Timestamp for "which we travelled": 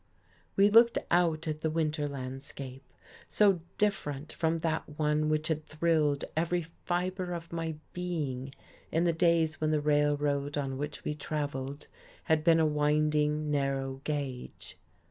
10.79-11.85